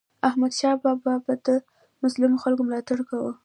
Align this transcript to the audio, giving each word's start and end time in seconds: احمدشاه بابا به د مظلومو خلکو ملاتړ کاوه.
احمدشاه 0.27 0.75
بابا 0.83 1.13
به 1.25 1.33
د 1.45 1.47
مظلومو 2.01 2.41
خلکو 2.43 2.61
ملاتړ 2.67 2.97
کاوه. 3.09 3.31